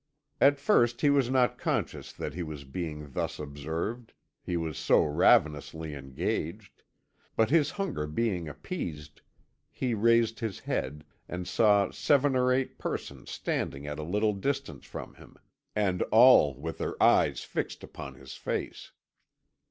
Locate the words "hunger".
7.69-8.07